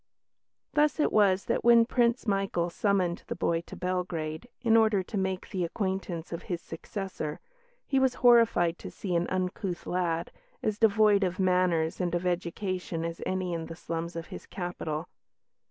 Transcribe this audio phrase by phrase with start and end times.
[0.73, 5.15] Thus it was that, when Prince Michael summoned the boy to Belgrade, in order to
[5.15, 7.39] make the acquaintance of his successor,
[7.85, 10.31] he was horrified to see an uncouth lad,
[10.63, 15.07] as devoid of manners and of education as any in the slums of his capital.